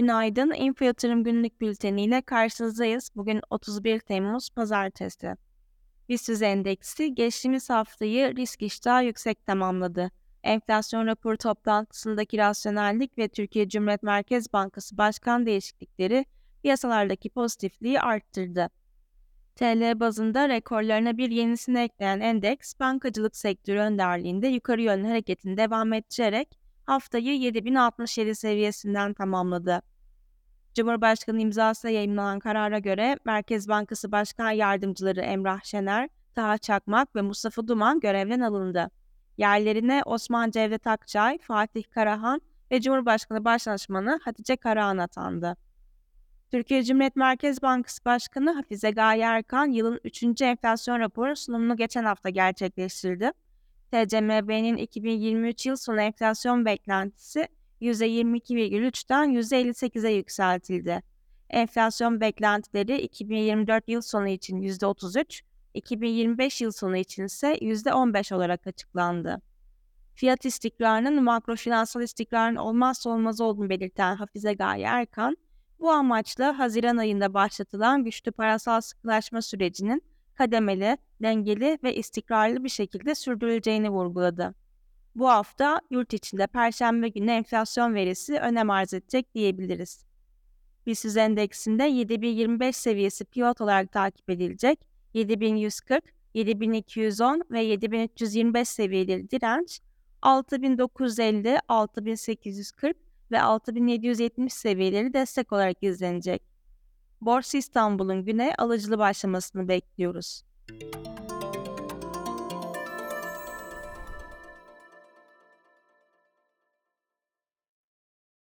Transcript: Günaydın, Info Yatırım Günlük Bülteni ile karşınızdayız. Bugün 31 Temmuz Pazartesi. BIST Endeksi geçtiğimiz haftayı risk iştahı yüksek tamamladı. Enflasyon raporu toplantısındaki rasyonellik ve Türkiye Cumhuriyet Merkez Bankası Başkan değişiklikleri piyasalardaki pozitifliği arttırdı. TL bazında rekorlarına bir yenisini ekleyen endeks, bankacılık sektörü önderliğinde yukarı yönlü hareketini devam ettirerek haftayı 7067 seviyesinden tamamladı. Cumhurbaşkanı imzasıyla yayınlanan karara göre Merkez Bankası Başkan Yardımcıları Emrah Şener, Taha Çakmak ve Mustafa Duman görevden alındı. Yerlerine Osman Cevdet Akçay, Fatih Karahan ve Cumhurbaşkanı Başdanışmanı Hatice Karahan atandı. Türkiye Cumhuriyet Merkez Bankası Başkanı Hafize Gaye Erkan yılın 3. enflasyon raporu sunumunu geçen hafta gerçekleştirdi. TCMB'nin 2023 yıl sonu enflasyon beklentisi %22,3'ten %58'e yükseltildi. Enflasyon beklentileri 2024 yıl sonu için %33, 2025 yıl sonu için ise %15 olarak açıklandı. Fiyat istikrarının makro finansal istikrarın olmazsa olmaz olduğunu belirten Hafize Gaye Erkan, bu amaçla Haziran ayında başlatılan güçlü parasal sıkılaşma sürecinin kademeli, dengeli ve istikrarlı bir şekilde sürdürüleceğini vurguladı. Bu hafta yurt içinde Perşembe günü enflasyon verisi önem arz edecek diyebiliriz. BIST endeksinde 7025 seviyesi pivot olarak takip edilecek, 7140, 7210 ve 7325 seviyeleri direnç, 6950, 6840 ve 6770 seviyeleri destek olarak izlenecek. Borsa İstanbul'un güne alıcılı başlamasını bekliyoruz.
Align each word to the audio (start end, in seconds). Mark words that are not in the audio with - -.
Günaydın, 0.00 0.52
Info 0.56 0.84
Yatırım 0.84 1.24
Günlük 1.24 1.60
Bülteni 1.60 2.04
ile 2.04 2.22
karşınızdayız. 2.22 3.10
Bugün 3.16 3.40
31 3.50 4.00
Temmuz 4.00 4.50
Pazartesi. 4.50 5.34
BIST 6.08 6.42
Endeksi 6.42 7.14
geçtiğimiz 7.14 7.70
haftayı 7.70 8.36
risk 8.36 8.62
iştahı 8.62 9.04
yüksek 9.04 9.46
tamamladı. 9.46 10.10
Enflasyon 10.42 11.06
raporu 11.06 11.36
toplantısındaki 11.36 12.38
rasyonellik 12.38 13.18
ve 13.18 13.28
Türkiye 13.28 13.68
Cumhuriyet 13.68 14.02
Merkez 14.02 14.52
Bankası 14.52 14.98
Başkan 14.98 15.46
değişiklikleri 15.46 16.24
piyasalardaki 16.62 17.30
pozitifliği 17.30 18.00
arttırdı. 18.00 18.68
TL 19.56 20.00
bazında 20.00 20.48
rekorlarına 20.48 21.16
bir 21.16 21.30
yenisini 21.30 21.78
ekleyen 21.78 22.20
endeks, 22.20 22.74
bankacılık 22.80 23.36
sektörü 23.36 23.78
önderliğinde 23.78 24.48
yukarı 24.48 24.82
yönlü 24.82 25.06
hareketini 25.06 25.56
devam 25.56 25.92
ettirerek 25.92 26.59
haftayı 26.90 27.38
7067 27.38 28.34
seviyesinden 28.34 29.14
tamamladı. 29.14 29.82
Cumhurbaşkanı 30.74 31.40
imzasıyla 31.40 31.94
yayınlanan 31.96 32.38
karara 32.38 32.78
göre 32.78 33.18
Merkez 33.24 33.68
Bankası 33.68 34.12
Başkan 34.12 34.50
Yardımcıları 34.50 35.20
Emrah 35.20 35.64
Şener, 35.64 36.08
Taha 36.34 36.58
Çakmak 36.58 37.16
ve 37.16 37.22
Mustafa 37.22 37.68
Duman 37.68 38.00
görevden 38.00 38.40
alındı. 38.40 38.90
Yerlerine 39.36 40.02
Osman 40.06 40.50
Cevdet 40.50 40.86
Akçay, 40.86 41.38
Fatih 41.38 41.84
Karahan 41.90 42.40
ve 42.70 42.80
Cumhurbaşkanı 42.80 43.44
Başdanışmanı 43.44 44.20
Hatice 44.24 44.56
Karahan 44.56 44.98
atandı. 44.98 45.56
Türkiye 46.50 46.84
Cumhuriyet 46.84 47.16
Merkez 47.16 47.62
Bankası 47.62 48.04
Başkanı 48.04 48.52
Hafize 48.52 48.90
Gaye 48.90 49.22
Erkan 49.22 49.66
yılın 49.66 50.00
3. 50.04 50.42
enflasyon 50.42 51.00
raporu 51.00 51.36
sunumunu 51.36 51.76
geçen 51.76 52.04
hafta 52.04 52.28
gerçekleştirdi. 52.28 53.32
TCMB'nin 53.92 54.76
2023 54.76 55.66
yıl 55.66 55.76
sonu 55.76 56.00
enflasyon 56.00 56.64
beklentisi 56.64 57.48
%22,3'ten 57.80 59.30
%58'e 59.34 60.10
yükseltildi. 60.10 61.02
Enflasyon 61.50 62.20
beklentileri 62.20 63.00
2024 63.00 63.88
yıl 63.88 64.00
sonu 64.00 64.28
için 64.28 64.60
%33, 64.62 65.42
2025 65.74 66.60
yıl 66.60 66.72
sonu 66.72 66.96
için 66.96 67.24
ise 67.24 67.54
%15 67.54 68.34
olarak 68.34 68.66
açıklandı. 68.66 69.40
Fiyat 70.14 70.44
istikrarının 70.44 71.22
makro 71.22 71.56
finansal 71.56 72.02
istikrarın 72.02 72.56
olmazsa 72.56 73.10
olmaz 73.10 73.40
olduğunu 73.40 73.68
belirten 73.68 74.16
Hafize 74.16 74.54
Gaye 74.54 74.84
Erkan, 74.84 75.36
bu 75.80 75.90
amaçla 75.90 76.58
Haziran 76.58 76.96
ayında 76.96 77.34
başlatılan 77.34 78.04
güçlü 78.04 78.32
parasal 78.32 78.80
sıkılaşma 78.80 79.42
sürecinin 79.42 80.02
kademeli, 80.40 80.98
dengeli 81.22 81.78
ve 81.82 81.94
istikrarlı 81.94 82.64
bir 82.64 82.68
şekilde 82.68 83.14
sürdürüleceğini 83.14 83.90
vurguladı. 83.90 84.54
Bu 85.14 85.28
hafta 85.28 85.80
yurt 85.90 86.14
içinde 86.14 86.46
Perşembe 86.46 87.08
günü 87.08 87.30
enflasyon 87.30 87.94
verisi 87.94 88.38
önem 88.38 88.70
arz 88.70 88.94
edecek 88.94 89.34
diyebiliriz. 89.34 90.04
BIST 90.86 91.16
endeksinde 91.16 91.84
7025 91.84 92.76
seviyesi 92.76 93.24
pivot 93.24 93.60
olarak 93.60 93.92
takip 93.92 94.30
edilecek, 94.30 94.78
7140, 95.14 96.04
7210 96.34 97.42
ve 97.50 97.62
7325 97.62 98.68
seviyeleri 98.68 99.30
direnç, 99.30 99.80
6950, 100.22 101.58
6840 101.68 102.96
ve 103.30 103.42
6770 103.42 104.52
seviyeleri 104.52 105.12
destek 105.12 105.52
olarak 105.52 105.82
izlenecek. 105.82 106.49
Borsa 107.20 107.58
İstanbul'un 107.58 108.24
güne 108.24 108.54
alıcılı 108.58 108.98
başlamasını 108.98 109.68
bekliyoruz. 109.68 110.42